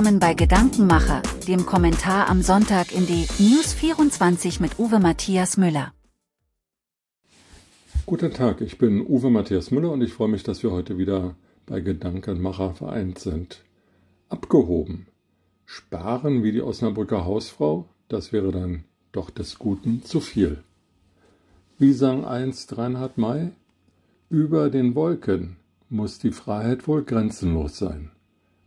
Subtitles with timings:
[0.00, 5.92] willkommen bei Gedankenmacher, dem Kommentar am Sonntag in die News 24 mit Uwe Matthias Müller.
[8.06, 11.34] Guten Tag, ich bin Uwe Matthias Müller und ich freue mich, dass wir heute wieder
[11.66, 13.62] bei Gedankenmacher vereint sind.
[14.30, 15.06] Abgehoben.
[15.66, 20.64] Sparen wie die Osnabrücker Hausfrau, das wäre dann doch des Guten zu viel.
[21.78, 23.50] Wie sang einst Reinhard May?
[24.30, 25.56] Über den Wolken
[25.90, 28.12] muss die Freiheit wohl grenzenlos sein.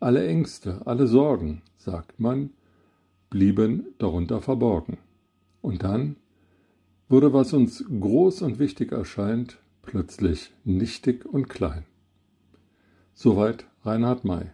[0.04, 2.50] Alle Ängste, alle Sorgen, sagt man,
[3.30, 4.98] blieben darunter verborgen.
[5.62, 6.18] Und dann
[7.08, 11.86] wurde, was uns groß und wichtig erscheint, plötzlich nichtig und klein.
[13.14, 14.48] Soweit Reinhard May.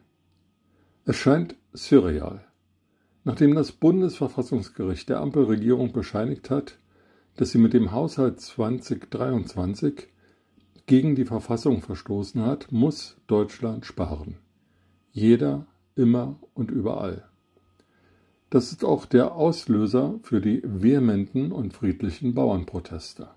[1.05, 2.45] Es scheint surreal.
[3.23, 6.77] Nachdem das Bundesverfassungsgericht der Ampelregierung bescheinigt hat,
[7.37, 10.09] dass sie mit dem Haushalt 2023
[10.85, 14.37] gegen die Verfassung verstoßen hat, muss Deutschland sparen.
[15.19, 15.65] Jeder,
[15.97, 17.25] immer und überall.
[18.49, 23.27] Das ist auch der Auslöser für die vehementen und friedlichen Bauernproteste.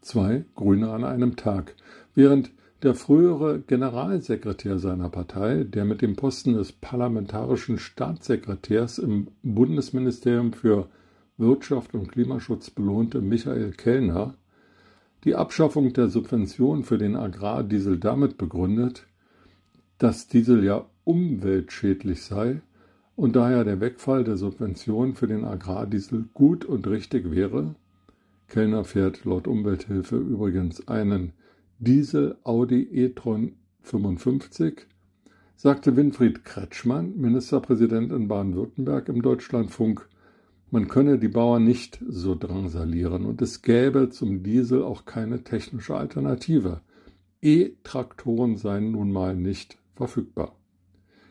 [0.00, 1.76] Zwei Grüne an einem Tag.
[2.16, 2.50] Während
[2.82, 10.88] der frühere Generalsekretär seiner Partei, der mit dem Posten des parlamentarischen Staatssekretärs im Bundesministerium für
[11.36, 14.34] Wirtschaft und Klimaschutz belohnte Michael Kellner,
[15.22, 19.06] die Abschaffung der Subvention für den Agrardiesel damit begründet,
[19.98, 22.60] dass Diesel ja umweltschädlich sei
[23.14, 27.74] und daher der Wegfall der Subvention für den Agrardiesel gut und richtig wäre.
[28.48, 31.32] Kellner fährt laut Umwelthilfe übrigens einen
[31.78, 34.86] Diesel Audi e-tron 55,
[35.56, 40.08] sagte Winfried Kretschmann, Ministerpräsident in Baden-Württemberg im Deutschlandfunk,
[40.70, 45.96] man könne die Bauern nicht so drangsalieren und es gäbe zum Diesel auch keine technische
[45.96, 46.80] Alternative.
[47.40, 50.56] E-Traktoren seien nun mal nicht verfügbar.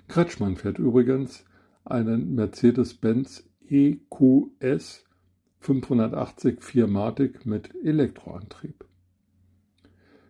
[0.07, 1.45] Kretschmann fährt übrigens
[1.83, 5.03] einen Mercedes-Benz EQS
[5.59, 8.85] 580 4matic mit Elektroantrieb.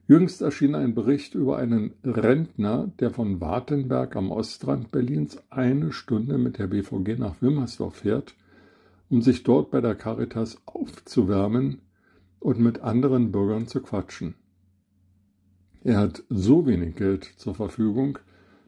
[0.08, 6.38] Jüngst erschien ein Bericht über einen Rentner, der von Wartenberg am Ostrand Berlins eine Stunde
[6.38, 8.36] mit der BVG nach Wilmersdorf fährt,
[9.10, 11.82] um sich dort bei der Caritas aufzuwärmen
[12.40, 14.36] und mit anderen Bürgern zu quatschen.
[15.86, 18.18] Er hat so wenig Geld zur Verfügung,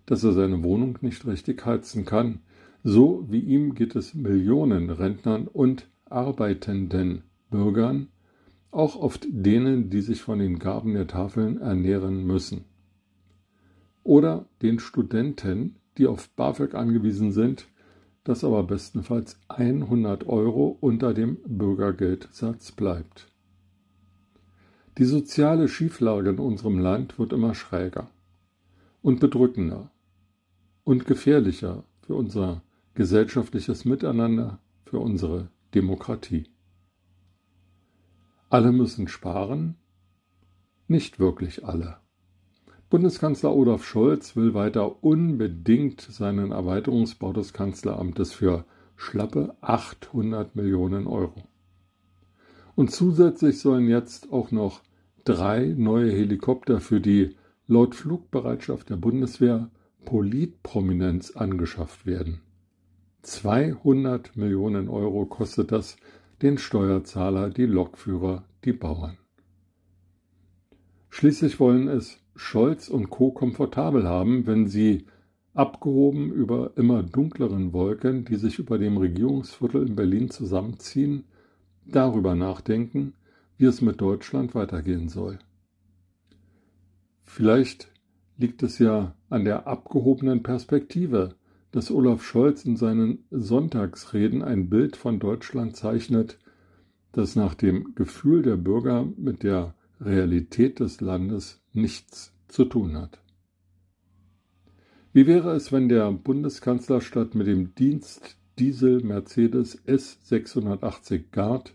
[0.05, 2.41] dass er seine Wohnung nicht richtig heizen kann.
[2.83, 8.09] So wie ihm geht es Millionen Rentnern und arbeitenden Bürgern,
[8.69, 12.65] auch oft denen, die sich von den Gaben der Tafeln ernähren müssen.
[14.03, 17.67] Oder den Studenten, die auf BAföG angewiesen sind,
[18.25, 23.31] das aber bestenfalls 100 Euro unter dem Bürgergeldsatz bleibt.
[24.97, 28.09] Die soziale Schieflage in unserem Land wird immer schräger
[29.03, 29.91] und bedrückender
[30.83, 32.63] und gefährlicher für unser
[32.95, 36.49] gesellschaftliches Miteinander, für unsere Demokratie.
[38.49, 39.75] Alle müssen sparen?
[40.87, 41.97] Nicht wirklich alle.
[42.89, 48.65] Bundeskanzler Olaf Scholz will weiter unbedingt seinen Erweiterungsbau des Kanzleramtes für
[48.95, 51.43] schlappe 800 Millionen Euro.
[52.77, 54.83] Und zusätzlich sollen jetzt auch noch
[55.25, 59.71] drei neue Helikopter für die laut Flugbereitschaft der Bundeswehr
[60.05, 62.41] Politprominenz angeschafft werden.
[63.23, 65.97] 200 Millionen Euro kostet das
[66.43, 69.17] den Steuerzahler, die Lokführer, die Bauern.
[71.09, 73.31] Schließlich wollen es Scholz und Co.
[73.31, 75.07] komfortabel haben, wenn sie
[75.55, 81.23] abgehoben über immer dunkleren Wolken, die sich über dem Regierungsviertel in Berlin zusammenziehen,
[81.91, 83.13] darüber nachdenken,
[83.57, 85.39] wie es mit Deutschland weitergehen soll.
[87.23, 87.91] Vielleicht
[88.37, 91.35] liegt es ja an der abgehobenen Perspektive,
[91.71, 96.37] dass Olaf Scholz in seinen Sonntagsreden ein Bild von Deutschland zeichnet,
[97.11, 103.19] das nach dem Gefühl der Bürger mit der Realität des Landes nichts zu tun hat.
[105.13, 111.73] Wie wäre es, wenn der Bundeskanzler statt mit dem Dienst Diesel Mercedes S680 Guard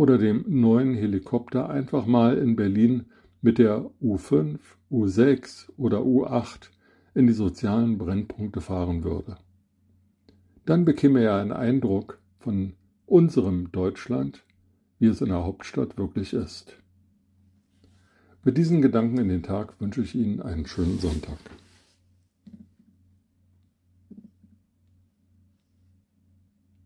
[0.00, 3.04] oder dem neuen Helikopter einfach mal in Berlin
[3.42, 4.58] mit der U5,
[4.90, 6.70] U6 oder U8
[7.14, 9.36] in die sozialen Brennpunkte fahren würde.
[10.64, 12.72] Dann bekäme er einen Eindruck von
[13.04, 14.42] unserem Deutschland,
[14.98, 16.78] wie es in der Hauptstadt wirklich ist.
[18.42, 21.36] Mit diesen Gedanken in den Tag wünsche ich Ihnen einen schönen Sonntag.